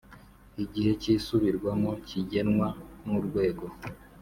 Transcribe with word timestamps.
Igihe 0.63 0.91
cy 1.01 1.07
isubirwamo 1.15 1.89
kigenwa 2.07 2.67
n 3.05 3.07
urwego 3.17 3.65